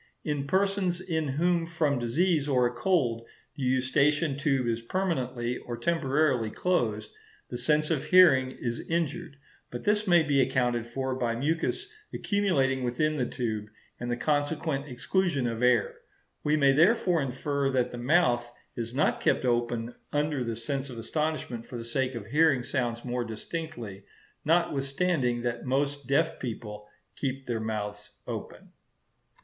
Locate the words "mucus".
11.35-11.87